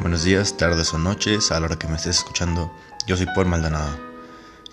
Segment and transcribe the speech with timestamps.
[0.00, 2.72] Buenos días, tardes o noches, a la hora que me estés escuchando.
[3.06, 4.00] Yo soy Paul Maldonado.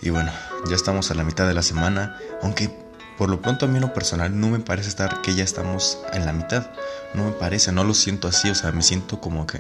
[0.02, 0.32] Y bueno,
[0.70, 2.72] ya estamos a la mitad de la semana, aunque
[3.18, 6.26] por lo pronto a mí lo personal no me parece estar que ya estamos en
[6.26, 6.72] la mitad.
[7.14, 9.60] No me parece, no lo siento así, o sea, me siento como que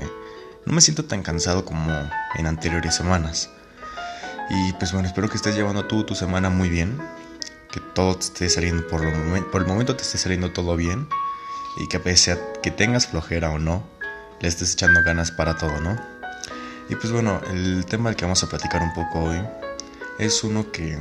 [0.66, 1.92] no me siento tan cansado como
[2.36, 3.50] en anteriores semanas.
[4.50, 6.98] Y pues bueno, espero que estés llevando tú tu semana muy bien,
[7.74, 9.12] que todo te esté saliendo por, lo
[9.52, 11.10] por el momento te esté saliendo todo bien
[11.78, 13.97] y que pese a que tengas flojera o no,
[14.40, 15.98] le estés echando ganas para todo, ¿no?
[16.90, 19.42] Y pues bueno, el tema del que vamos a platicar un poco hoy
[20.20, 20.98] es uno que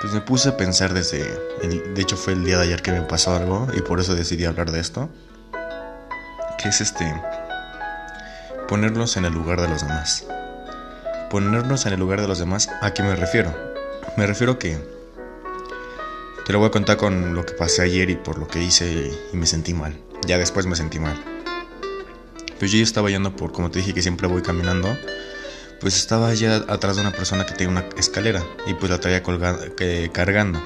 [0.00, 3.02] pues me puse a pensar desde, de hecho fue el día de ayer que me
[3.02, 5.08] pasó algo y por eso decidí hablar de esto,
[6.62, 7.12] que es este,
[8.68, 10.26] ponernos en el lugar de los demás.
[11.30, 13.54] Ponernos en el lugar de los demás, ¿a qué me refiero?
[14.16, 14.78] Me refiero que
[16.46, 19.12] te lo voy a contar con lo que pasé ayer y por lo que hice
[19.32, 20.00] y me sentí mal.
[20.26, 21.37] Ya después me sentí mal.
[22.58, 24.96] Pues yo estaba yendo por, como te dije que siempre voy caminando,
[25.80, 29.22] pues estaba ya atrás de una persona que tenía una escalera y pues la traía
[30.12, 30.60] cargando.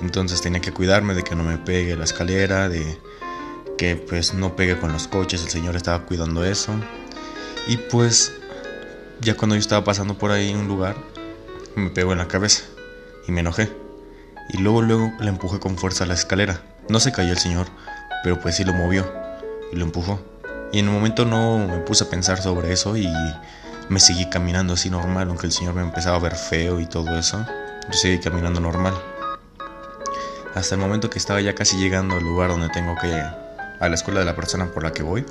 [0.00, 2.98] Entonces tenía que cuidarme de que no me pegue la escalera, de
[3.76, 6.72] que pues no pegue con los coches, el señor estaba cuidando eso.
[7.66, 8.32] Y pues
[9.20, 10.96] ya cuando yo estaba pasando por ahí en un lugar,
[11.74, 12.64] me pegó en la cabeza
[13.26, 13.70] y me enojé.
[14.50, 16.62] Y luego luego le empujé con fuerza a la escalera.
[16.88, 17.66] No se cayó el señor,
[18.22, 19.12] pero pues sí lo movió
[19.72, 20.20] y lo empujó.
[20.72, 23.08] Y en un momento no me puse a pensar sobre eso y
[23.88, 27.16] me seguí caminando así normal, aunque el Señor me empezaba a ver feo y todo
[27.18, 27.44] eso.
[27.88, 28.94] Yo seguí caminando normal.
[30.54, 33.12] Hasta el momento que estaba ya casi llegando al lugar donde tengo que...
[33.12, 35.24] a la escuela de la persona por la que voy.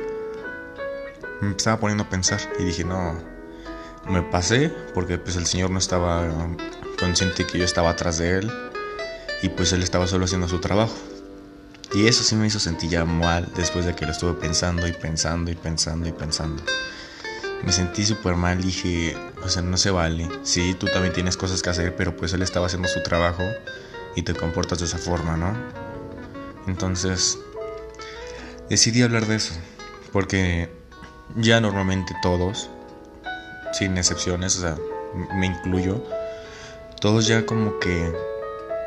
[1.41, 3.19] Me estaba poniendo a pensar y dije, no,
[4.07, 6.23] me pasé porque pues el Señor no estaba
[6.99, 8.51] consciente que yo estaba atrás de él
[9.41, 10.95] y pues él estaba solo haciendo su trabajo.
[11.95, 14.91] Y eso sí me hizo sentir ya mal después de que lo estuve pensando y
[14.91, 16.61] pensando y pensando y pensando.
[17.63, 20.27] Me sentí súper mal, dije, o sea, no se vale.
[20.43, 23.43] Sí, tú también tienes cosas que hacer, pero pues él estaba haciendo su trabajo
[24.13, 25.55] y te comportas de esa forma, ¿no?
[26.67, 27.39] Entonces,
[28.69, 29.53] decidí hablar de eso,
[30.11, 30.69] porque
[31.37, 32.69] ya normalmente todos,
[33.71, 34.77] sin excepciones, o sea,
[35.33, 36.03] me incluyo,
[36.99, 38.13] todos ya como que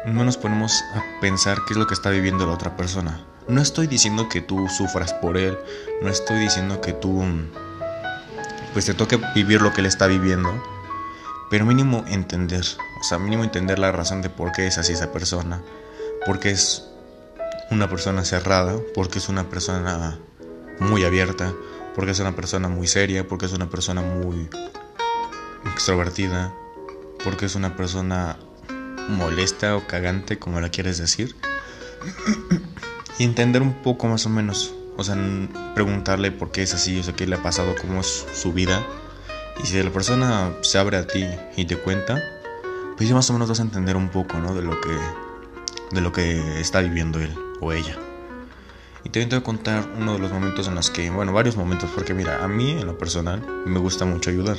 [0.07, 3.25] no nos ponemos a pensar qué es lo que está viviendo la otra persona.
[3.49, 5.59] No estoy diciendo que tú sufras por él,
[6.03, 7.25] no estoy diciendo que tú
[8.73, 10.63] pues te toque vivir lo que él está viviendo,
[11.51, 12.65] pero mínimo entender,
[13.01, 15.63] o sea, mínimo entender la razón de por qué es así esa persona,
[16.27, 16.85] porque es
[17.71, 20.19] una persona cerrada, porque es una persona
[20.79, 21.53] muy abierta,
[21.95, 24.49] porque es una persona muy seria, porque es una persona muy
[25.73, 26.55] extrovertida,
[27.25, 28.37] porque es una persona
[29.09, 31.35] molesta o cagante, como la quieres decir.
[33.19, 34.75] y entender un poco más o menos.
[34.97, 35.17] O sea,
[35.75, 38.85] preguntarle por qué es así, o sea, qué le ha pasado, cómo es su vida.
[39.63, 41.25] Y si la persona se abre a ti
[41.57, 42.23] y te cuenta,
[42.97, 44.55] pues ya más o menos vas a entender un poco, ¿no?
[44.55, 44.97] De lo que,
[45.93, 47.97] de lo que está viviendo él o ella.
[49.05, 51.91] Y te voy a contar uno de los momentos en los que, bueno, varios momentos,
[51.95, 54.57] porque mira, a mí en lo personal me gusta mucho ayudar.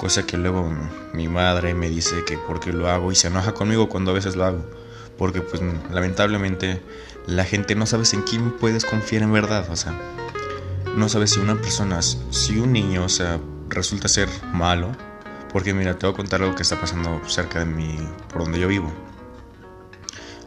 [0.00, 0.66] Cosa que luego
[1.12, 4.34] mi madre me dice que porque lo hago y se enoja conmigo cuando a veces
[4.34, 4.64] lo hago.
[5.18, 6.82] Porque pues lamentablemente
[7.26, 9.68] la gente no sabes en quién puedes confiar en verdad.
[9.68, 9.92] O sea,
[10.96, 14.90] no sabes si una persona, si un niño, o sea, resulta ser malo.
[15.52, 17.98] Porque mira, te voy a contar algo que está pasando cerca de mí,
[18.32, 18.90] por donde yo vivo.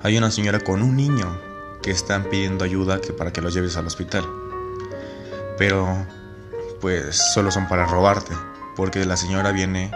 [0.02, 1.40] Hay una señora con un niño
[1.84, 4.26] que están pidiendo ayuda que para que lo lleves al hospital.
[5.60, 6.08] Pero
[6.82, 8.34] pues solo son para robarte
[8.76, 9.92] porque la señora viene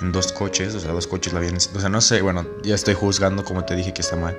[0.00, 2.74] en dos coches, o sea, dos coches la vienen, o sea, no sé, bueno, ya
[2.74, 4.38] estoy juzgando como te dije que está mal,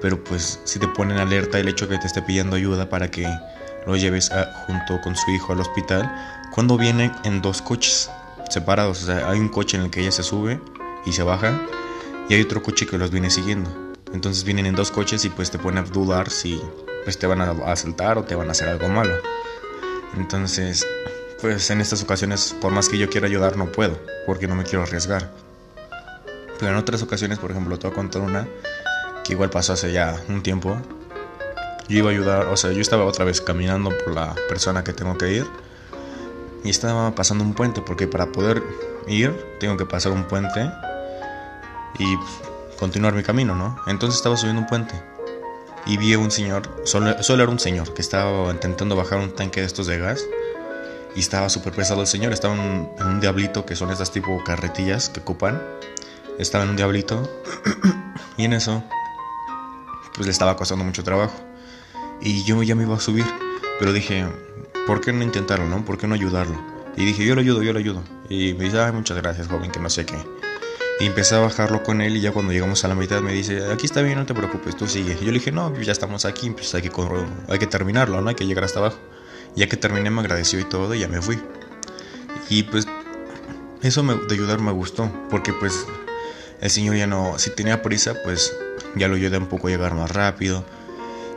[0.00, 3.28] pero pues si te ponen alerta el hecho que te esté pidiendo ayuda para que
[3.86, 4.30] lo lleves
[4.66, 6.10] junto con su hijo al hospital,
[6.52, 8.10] cuando viene en dos coches
[8.48, 10.60] separados, o sea, hay un coche en el que ella se sube
[11.04, 11.60] y se baja
[12.28, 13.70] y hay otro coche que los viene siguiendo.
[14.12, 16.60] Entonces vienen en dos coches y pues te pone a dudar si
[17.04, 19.14] pues te van a asaltar o te van a hacer algo malo.
[20.16, 20.84] Entonces,
[21.40, 24.64] pues en estas ocasiones, por más que yo quiera ayudar, no puedo, porque no me
[24.64, 25.30] quiero arriesgar.
[26.58, 28.48] Pero en otras ocasiones, por ejemplo, te voy a contar una
[29.24, 30.80] que igual pasó hace ya un tiempo.
[31.88, 34.92] Yo iba a ayudar, o sea, yo estaba otra vez caminando por la persona que
[34.92, 35.46] tengo que ir
[36.64, 38.62] y estaba pasando un puente, porque para poder
[39.06, 40.70] ir tengo que pasar un puente
[41.98, 42.16] y
[42.78, 43.78] continuar mi camino, ¿no?
[43.86, 44.94] Entonces estaba subiendo un puente
[45.86, 49.32] y vi a un señor, solo, solo era un señor que estaba intentando bajar un
[49.32, 50.24] tanque de estos de gas
[51.16, 52.32] y estaba súper pesado el señor.
[52.32, 55.60] Estaba en, un diablito, que son estas tipo carretillas que ocupan.
[56.38, 57.28] Estaba en un diablito.
[58.36, 58.84] y en eso,
[60.14, 61.34] pues le estaba costando mucho trabajo.
[62.20, 63.24] Y yo ya me iba a subir.
[63.78, 64.26] Pero dije,
[64.86, 65.84] ¿por qué no intentarlo, no?
[65.84, 66.60] ¿Por qué no ayudarlo?
[66.96, 68.02] Y dije, yo lo ayudo, yo lo ayudo.
[68.28, 70.16] Y me dice, ay, muchas gracias, joven, que no sé qué.
[71.00, 73.70] Y empecé a bajarlo con él y ya cuando llegamos a la mitad me dice,
[73.70, 75.12] aquí está bien, no te preocupes, tú sigue.
[75.20, 76.90] Y yo le dije, no, ya estamos aquí, pues hay que,
[77.48, 78.28] hay que terminarlo, ¿no?
[78.30, 78.98] Hay que llegar hasta abajo.
[79.56, 81.38] Ya que terminé me agradeció y todo y ya me fui.
[82.48, 82.86] Y pues
[83.82, 85.86] eso de ayudar me gustó, porque pues
[86.60, 88.54] el señor ya no, si tenía prisa, pues
[88.94, 90.64] ya lo ayudé un poco a llegar más rápido.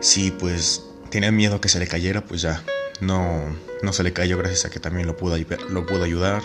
[0.02, 2.64] Si pues tenía miedo que se le cayera, pues ya
[3.02, 3.42] no,
[3.82, 5.38] no se le cayó gracias a que también lo pudo,
[5.70, 6.42] lo pudo ayudar.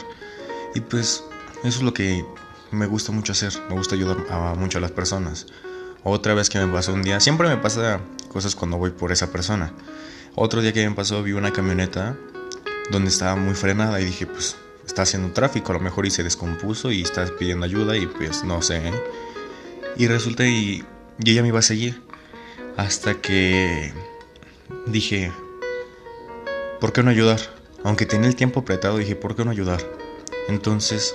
[0.74, 1.24] Y pues
[1.62, 2.24] eso es lo que
[2.70, 5.46] me gusta mucho hacer, me gusta ayudar a mucho a las personas.
[6.02, 9.30] Otra vez que me pasó un día, siempre me pasa cosas cuando voy por esa
[9.30, 9.72] persona.
[10.36, 12.16] Otro día que me pasó vi una camioneta
[12.90, 16.24] donde estaba muy frenada y dije, pues está haciendo tráfico, a lo mejor y se
[16.24, 18.88] descompuso y está pidiendo ayuda y pues no sé.
[18.88, 18.92] ¿eh?
[19.96, 20.84] Y resulta y,
[21.22, 22.02] y ella me iba a seguir
[22.76, 23.92] hasta que
[24.86, 25.30] dije,
[26.80, 27.38] ¿por qué no ayudar?
[27.84, 29.80] Aunque tenía el tiempo apretado, dije, ¿por qué no ayudar?
[30.48, 31.14] Entonces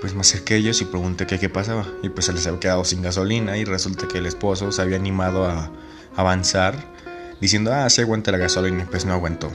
[0.00, 1.86] pues me acerqué a ellos y pregunté qué, qué pasaba.
[2.02, 4.96] Y pues se les había quedado sin gasolina y resulta que el esposo se había
[4.96, 5.70] animado a
[6.16, 6.95] avanzar
[7.40, 8.86] diciendo, ah, sí aguanta la gasolina.
[8.90, 9.52] Pues no aguantó.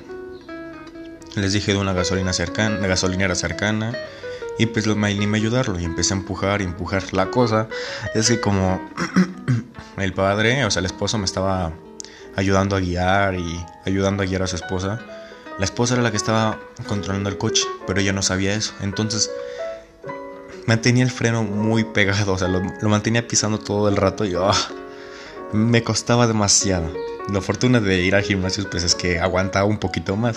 [1.36, 3.94] Les dije de una gasolina cercana, gasolinera cercana.
[4.57, 7.13] Y pues me animé a ayudarlo y empecé a empujar y empujar.
[7.13, 7.68] La cosa
[8.13, 8.81] es que como
[9.98, 11.72] el padre, o sea, el esposo me estaba
[12.36, 15.00] ayudando a guiar y ayudando a guiar a su esposa.
[15.57, 18.74] La esposa era la que estaba controlando el coche, pero ella no sabía eso.
[18.81, 19.31] Entonces
[20.66, 24.51] mantenía el freno muy pegado, o sea, lo, mantenía pisando todo el rato y oh,
[25.54, 26.92] me costaba demasiado.
[27.29, 30.35] La fortuna de ir al gimnasio pues es que aguantaba un poquito más.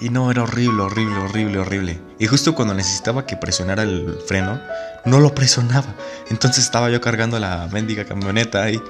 [0.00, 2.00] Y no, era horrible, horrible, horrible, horrible.
[2.18, 4.60] Y justo cuando necesitaba que presionara el freno,
[5.04, 5.94] no lo presionaba.
[6.30, 8.80] Entonces estaba yo cargando la mendiga camioneta y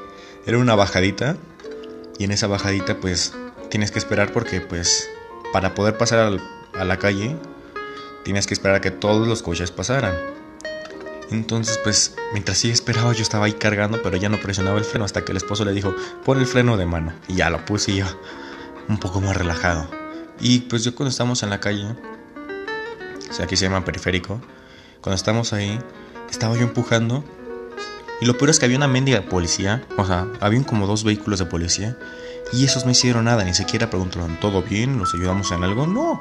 [0.46, 1.36] era una bajadita.
[2.18, 3.34] Y en esa bajadita pues
[3.70, 5.08] tienes que esperar porque pues
[5.52, 6.38] para poder pasar
[6.74, 7.36] a la calle
[8.24, 10.14] tienes que esperar a que todos los coches pasaran.
[11.30, 15.04] Entonces, pues, mientras sí esperaba, yo estaba ahí cargando, pero ya no presionaba el freno
[15.04, 15.94] hasta que el esposo le dijo,
[16.24, 17.12] pon el freno de mano.
[17.28, 18.06] Y ya lo puse yo,
[18.88, 19.88] un poco más relajado.
[20.40, 21.86] Y pues yo cuando estamos en la calle,
[23.30, 24.40] o sea, aquí se llama periférico,
[25.00, 25.78] cuando estamos ahí,
[26.30, 27.24] estaba yo empujando.
[28.20, 31.38] Y lo peor es que había una mendiga policía, o sea, habían como dos vehículos
[31.40, 31.96] de policía.
[32.52, 34.99] Y esos no hicieron nada, ni siquiera preguntaron, ¿todo bien?
[34.99, 35.87] ¿Nos ayudamos en algo?
[35.87, 36.20] No,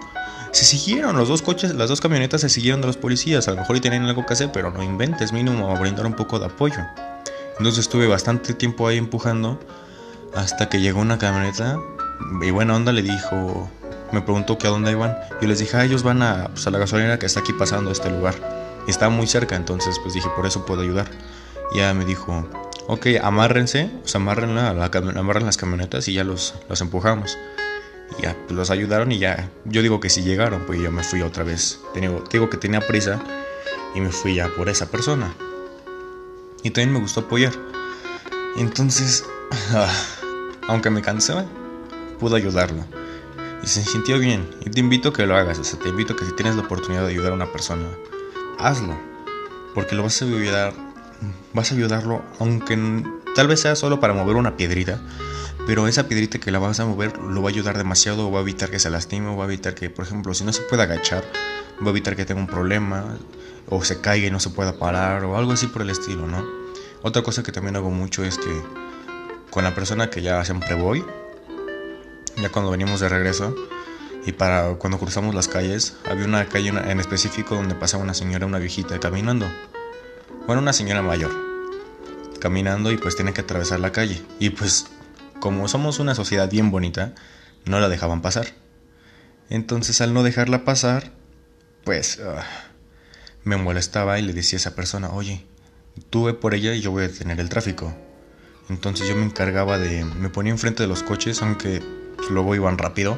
[0.52, 3.48] se siguieron, los dos coches, las dos camionetas se siguieron de los policías.
[3.48, 6.14] A lo mejor y tenían algo que hacer, pero no inventes, mínimo a brindar un
[6.14, 6.80] poco de apoyo.
[7.58, 9.60] Entonces estuve bastante tiempo ahí empujando
[10.36, 11.80] hasta que llegó una camioneta
[12.42, 13.70] y buena onda le dijo,
[14.12, 15.18] me preguntó que a dónde iban.
[15.42, 17.92] Yo les dije, ah, ellos van a, pues, a la gasolinera que está aquí pasando
[17.92, 18.36] este lugar.
[18.88, 21.10] Y estaba muy cerca, entonces pues dije, por eso puedo ayudar.
[21.75, 22.48] Ya me dijo,
[22.88, 27.38] ok, amárrense, o sea, la, amarren las camionetas y ya los, los empujamos.
[28.18, 31.03] Y ya, pues los ayudaron y ya, yo digo que si llegaron, pues yo me
[31.03, 31.80] fui otra vez.
[31.95, 33.19] Digo, digo que tenía prisa
[33.95, 35.33] y me fui ya por esa persona.
[36.62, 37.53] Y también me gustó apoyar.
[38.57, 39.25] Entonces,
[40.68, 41.33] aunque me cansé,
[42.19, 42.86] pude ayudarlo.
[43.63, 44.50] Y se sintió bien.
[44.65, 45.59] Y te invito que lo hagas.
[45.59, 47.88] O sea, te invito que si tienes la oportunidad de ayudar a una persona,
[48.59, 48.97] hazlo.
[49.74, 50.93] Porque lo vas a ayudar.
[51.54, 52.78] Vas a ayudarlo, aunque
[53.36, 55.02] tal vez sea solo para mover una piedrita
[55.66, 58.40] pero esa piedrita que la vas a mover lo va a ayudar demasiado, o va
[58.40, 60.62] a evitar que se lastime, o va a evitar que, por ejemplo, si no se
[60.64, 61.24] puede agachar,
[61.81, 63.18] va a evitar que tenga un problema,
[63.70, 66.44] o se caiga y no se pueda parar, o algo así por el estilo, ¿no?
[67.01, 68.62] Otra cosa que también hago mucho es que
[69.50, 71.03] con la persona que ya siempre voy,
[72.42, 73.56] ya cuando venimos de regreso,
[74.25, 78.46] y para cuando cruzamos las calles, había una calle en específico donde pasaba una señora,
[78.46, 79.48] una viejita, caminando.
[80.46, 81.32] Bueno, una señora mayor,
[82.40, 84.22] caminando y pues tiene que atravesar la calle.
[84.40, 84.88] Y pues
[85.40, 87.13] como somos una sociedad bien bonita,
[87.66, 88.48] no la dejaban pasar.
[89.50, 91.12] Entonces al no dejarla pasar,
[91.84, 92.44] pues ah,
[93.44, 95.46] me molestaba y le decía a esa persona, oye,
[96.10, 97.94] tú por ella y yo voy a detener el tráfico.
[98.70, 101.82] Entonces yo me encargaba de, me ponía enfrente de los coches, aunque
[102.16, 103.18] pues, luego iban rápido,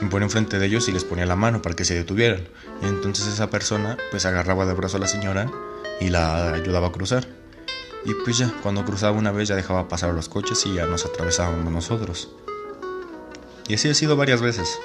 [0.00, 2.48] me ponía enfrente de ellos y les ponía la mano para que se detuvieran.
[2.82, 5.50] Y entonces esa persona pues agarraba de brazo a la señora
[6.00, 7.26] y la ayudaba a cruzar.
[8.04, 11.04] Y pues ya, cuando cruzaba una vez ya dejaba pasar los coches y ya nos
[11.04, 12.30] atravesábamos nosotros.
[13.66, 14.78] Y así ha sido varias veces.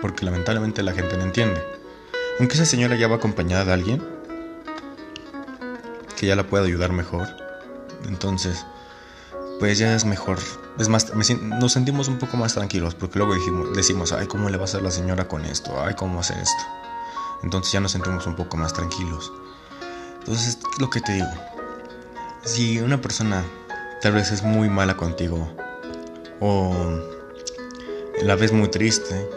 [0.00, 1.62] Porque lamentablemente la gente no entiende.
[2.40, 4.02] Aunque esa señora ya va acompañada de alguien
[6.16, 7.28] que ya la pueda ayudar mejor.
[8.08, 8.64] Entonces,
[9.60, 10.38] pues ya es mejor.
[10.78, 14.56] Es más, nos sentimos un poco más tranquilos porque luego dijimos, decimos, ay, ¿cómo le
[14.56, 15.80] va a hacer la señora con esto?
[15.80, 16.64] Ay, ¿cómo hace esto?
[17.42, 19.30] Entonces ya nos sentimos un poco más tranquilos.
[20.22, 21.26] Entonces, lo que te digo,
[22.44, 23.44] si una persona
[24.00, 25.48] tal vez es muy mala contigo
[26.40, 26.72] o
[28.22, 29.28] la ves muy triste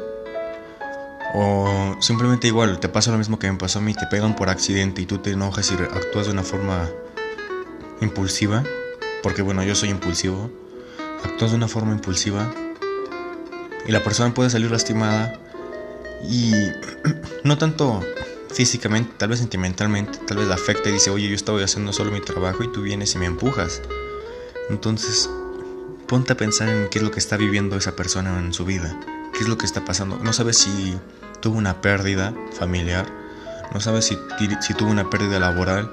[1.34, 4.50] O simplemente igual, te pasa lo mismo que me pasó a mí, te pegan por
[4.50, 6.88] accidente y tú te enojas y actúas de una forma
[8.00, 8.64] impulsiva,
[9.22, 10.50] porque bueno, yo soy impulsivo,
[11.24, 12.54] actúas de una forma impulsiva
[13.88, 15.40] y la persona puede salir lastimada
[16.24, 16.54] y
[17.44, 18.02] no tanto
[18.56, 22.12] físicamente, tal vez sentimentalmente, tal vez la afecta y dice, oye, yo estaba haciendo solo
[22.12, 23.82] mi trabajo y tú vienes y me empujas.
[24.70, 25.30] Entonces,
[26.08, 28.98] ponte a pensar en qué es lo que está viviendo esa persona en su vida,
[29.34, 30.20] qué es lo que está pasando.
[30.20, 30.98] No sabes si
[31.42, 33.06] tuvo una pérdida familiar,
[33.74, 34.16] no sabes si,
[34.74, 35.92] tuvo una pérdida laboral,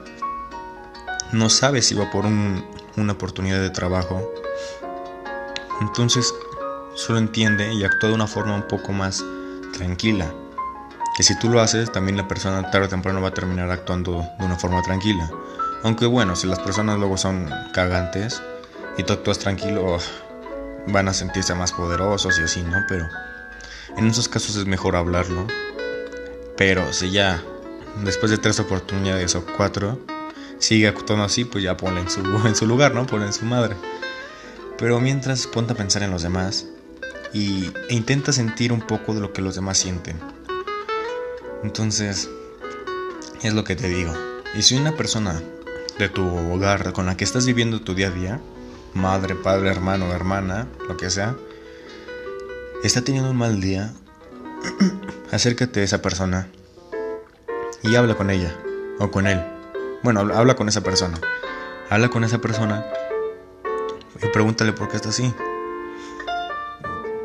[1.32, 4.32] no sabes si va por una oportunidad de trabajo.
[5.80, 6.32] Entonces,
[6.94, 9.24] solo entiende y actúa de una forma un poco más
[9.72, 10.32] tranquila
[11.16, 14.26] que si tú lo haces, también la persona tarde o temprano va a terminar actuando
[14.38, 15.30] de una forma tranquila.
[15.82, 18.42] Aunque bueno, si las personas luego son cagantes
[18.96, 19.98] y tú actúas tranquilo,
[20.86, 22.84] van a sentirse más poderosos y así, ¿no?
[22.88, 23.08] Pero
[23.96, 25.46] en esos casos es mejor hablarlo.
[26.56, 27.42] Pero si ya
[28.04, 29.98] después de tres oportunidades o cuatro
[30.58, 33.06] sigue actuando así, pues ya ponle en su, en su lugar, ¿no?
[33.06, 33.76] Ponle en su madre.
[34.78, 36.66] Pero mientras ponte a pensar en los demás
[37.32, 40.18] y, e intenta sentir un poco de lo que los demás sienten.
[41.62, 42.28] Entonces,
[43.42, 44.12] es lo que te digo.
[44.54, 45.40] Y si una persona
[45.98, 48.40] de tu hogar con la que estás viviendo tu día a día,
[48.94, 51.36] madre, padre, hermano, hermana, lo que sea,
[52.82, 53.92] está teniendo un mal día,
[55.30, 56.48] acércate a esa persona
[57.82, 58.56] y habla con ella
[58.98, 59.42] o con él.
[60.02, 61.18] Bueno, habla con esa persona.
[61.90, 62.86] Habla con esa persona
[64.20, 65.32] y pregúntale por qué está así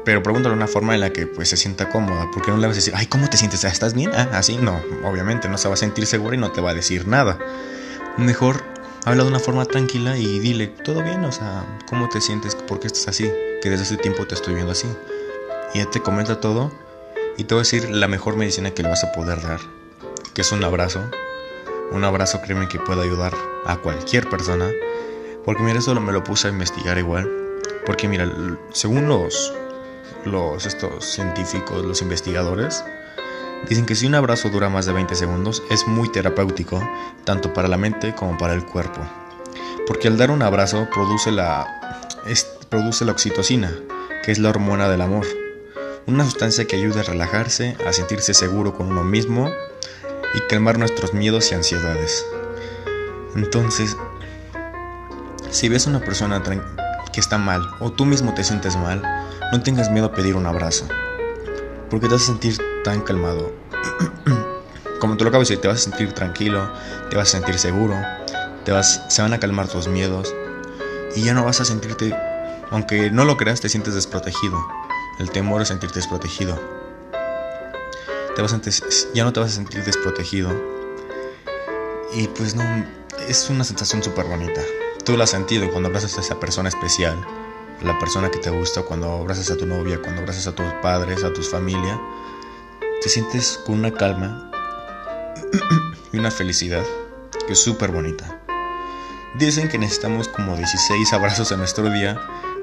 [0.07, 2.65] pero pregúntale de una forma en la que pues se sienta cómoda, porque no le
[2.65, 3.65] vas a decir, ay, ¿cómo te sientes?
[3.65, 4.09] ¿Estás bien?
[4.15, 6.73] Ah, así no, obviamente no se va a sentir segura y no te va a
[6.73, 7.37] decir nada.
[8.15, 8.63] Mejor
[9.03, 11.25] habla de una forma tranquila y dile, ¿todo bien?
[11.25, 12.55] O sea, ¿cómo te sientes?
[12.55, 13.29] ¿Por qué estás así?
[13.61, 14.87] Que desde hace tiempo te estoy viendo así.
[15.73, 16.71] Y él te comenta todo
[17.35, 19.59] y te va a decir la mejor medicina que le vas a poder dar,
[20.33, 21.01] que es un abrazo.
[21.91, 23.33] Un abrazo, créeme que puede ayudar
[23.65, 24.71] a cualquier persona.
[25.43, 27.29] Porque mira, eso me lo puse a investigar igual.
[27.85, 28.31] Porque mira,
[28.71, 29.53] según los
[30.27, 32.83] los estos científicos, los investigadores,
[33.67, 36.81] dicen que si un abrazo dura más de 20 segundos es muy terapéutico,
[37.23, 39.01] tanto para la mente como para el cuerpo.
[39.87, 42.01] Porque al dar un abrazo produce la,
[42.69, 43.71] produce la oxitocina,
[44.23, 45.25] que es la hormona del amor.
[46.05, 49.49] Una sustancia que ayuda a relajarse, a sentirse seguro con uno mismo
[50.33, 52.25] y calmar nuestros miedos y ansiedades.
[53.35, 53.95] Entonces,
[55.49, 56.41] si ves una persona
[57.13, 59.01] que está mal o tú mismo te sientes mal,
[59.51, 60.85] no tengas miedo a pedir un abrazo,
[61.89, 63.53] porque te vas a sentir tan calmado.
[64.99, 66.69] Como tú lo acabas de decir, te vas a sentir tranquilo,
[67.09, 67.95] te vas a sentir seguro,
[68.65, 70.35] te vas, se van a calmar tus miedos
[71.15, 72.13] y ya no vas a sentirte,
[72.71, 74.57] aunque no lo creas, te sientes desprotegido.
[75.19, 76.59] El temor es sentirte desprotegido.
[78.35, 78.59] Te vas a
[79.13, 80.51] ya no te vas a sentir desprotegido.
[82.13, 82.63] Y pues no,
[83.27, 84.61] es una sensación súper bonita.
[85.05, 87.25] Tú la has sentido cuando abrazas a esa persona especial
[87.81, 91.23] la persona que te gusta, cuando abrazas a tu novia, cuando abrazas a tus padres,
[91.23, 91.99] a tu familia,
[93.01, 94.51] te sientes con una calma
[96.11, 96.83] y una felicidad
[97.45, 98.41] que es súper bonita.
[99.37, 102.19] Dicen que necesitamos como 16 abrazos en nuestro día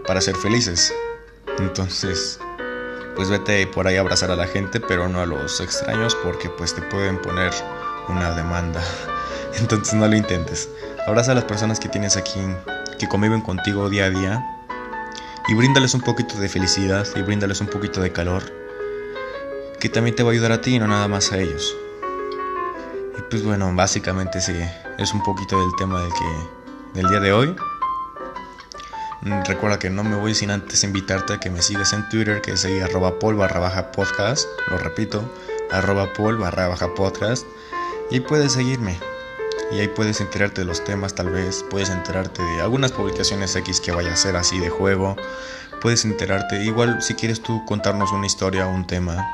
[0.06, 0.92] para ser felices.
[1.59, 2.40] Entonces,
[3.14, 6.50] pues vete por ahí a abrazar a la gente, pero no a los extraños porque
[6.50, 7.52] pues te pueden poner
[8.09, 8.83] una demanda.
[9.61, 10.68] Entonces no lo intentes.
[11.06, 12.40] Abraza a las personas que tienes aquí,
[12.99, 14.53] que conviven contigo día a día
[15.48, 18.42] y bríndales un poquito de felicidad y bríndales un poquito de calor
[19.78, 21.76] que también te va a ayudar a ti y no nada más a ellos.
[23.18, 24.54] Y pues bueno, básicamente sí,
[24.96, 27.54] es un poquito del tema del, que, del día de hoy.
[29.20, 32.40] Mm, recuerda que no me voy sin antes invitarte a que me sigas en Twitter,
[32.40, 35.22] que es ahí arroba pol barra baja podcast, lo repito,
[35.70, 37.46] arroba pol barra baja podcast,
[38.10, 38.98] y puedes seguirme
[39.73, 43.80] y ahí puedes enterarte de los temas tal vez, puedes enterarte de algunas publicaciones X
[43.80, 45.16] que vaya a ser así de juego,
[45.80, 49.26] puedes enterarte, igual si quieres tú contarnos una historia o un tema,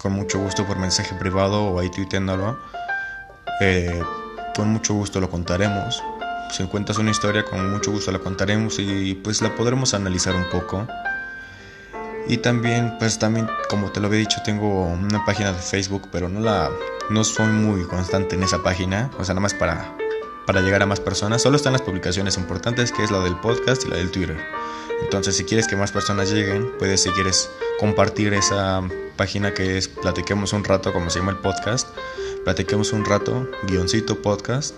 [0.00, 2.58] con mucho gusto por mensaje privado o ahí tuiteándolo,
[3.60, 4.02] eh,
[4.54, 6.02] con mucho gusto lo contaremos.
[6.50, 10.48] Si encuentras una historia, con mucho gusto la contaremos y pues la podremos analizar un
[10.50, 10.86] poco.
[12.28, 16.28] Y también, pues también, como te lo había dicho, tengo una página de Facebook, pero
[16.28, 16.70] no la
[17.08, 19.96] no soy muy constante en esa página, o sea, nada más para
[20.46, 21.42] para llegar a más personas.
[21.42, 24.38] Solo están las publicaciones importantes, que es la del podcast y la del Twitter.
[25.02, 28.82] Entonces, si quieres que más personas lleguen, puedes, si quieres, compartir esa
[29.16, 31.88] página que es Platiquemos un rato, como se llama el podcast.
[32.44, 34.74] Platiquemos un rato, guioncito podcast.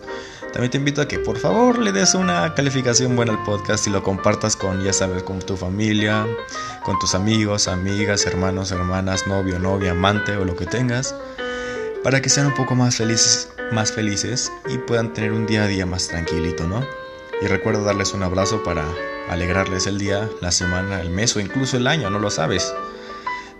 [0.52, 3.90] También te invito a que por favor le des una calificación buena al podcast y
[3.90, 6.26] lo compartas con, ya sabes, con tu familia,
[6.85, 11.14] con tus amigos, amigas, hermanos, hermanas, novio, novia, amante o lo que tengas,
[12.02, 15.67] para que sean un poco más felices, más felices y puedan tener un día a
[15.67, 16.83] día más tranquilito, ¿no?
[17.43, 18.85] Y recuerda darles un abrazo para
[19.28, 22.75] alegrarles el día, la semana, el mes o incluso el año, no lo sabes.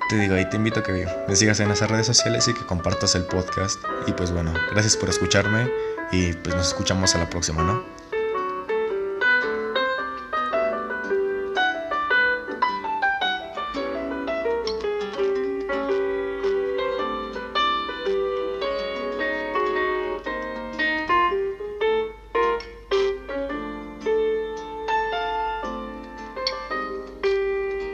[0.09, 2.65] Te digo, ahí te invito a que me sigas en esas redes sociales y que
[2.65, 3.79] compartas el podcast.
[4.07, 5.71] Y pues bueno, gracias por escucharme
[6.13, 7.98] y pues nos escuchamos a la próxima, ¿no?